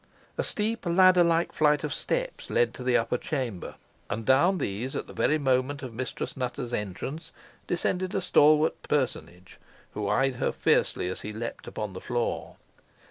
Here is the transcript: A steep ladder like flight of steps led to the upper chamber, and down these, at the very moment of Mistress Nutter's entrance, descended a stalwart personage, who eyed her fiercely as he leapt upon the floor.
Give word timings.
A 0.35 0.43
steep 0.43 0.87
ladder 0.87 1.23
like 1.23 1.51
flight 1.53 1.83
of 1.83 1.93
steps 1.93 2.49
led 2.49 2.73
to 2.73 2.81
the 2.83 2.97
upper 2.97 3.19
chamber, 3.19 3.75
and 4.09 4.25
down 4.25 4.57
these, 4.57 4.95
at 4.95 5.05
the 5.05 5.13
very 5.13 5.37
moment 5.37 5.83
of 5.83 5.93
Mistress 5.93 6.35
Nutter's 6.35 6.73
entrance, 6.73 7.31
descended 7.67 8.15
a 8.15 8.21
stalwart 8.23 8.81
personage, 8.81 9.59
who 9.91 10.09
eyed 10.09 10.37
her 10.37 10.51
fiercely 10.51 11.07
as 11.07 11.21
he 11.21 11.31
leapt 11.31 11.67
upon 11.67 11.93
the 11.93 12.01
floor. 12.01 12.55